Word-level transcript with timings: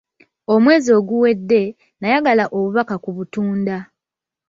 Omwezi 0.53 0.89
oguwedde, 0.99 1.61
nayagala 1.99 2.43
obubaka 2.57 2.95
ku 3.03 3.09
butunda. 3.17 3.77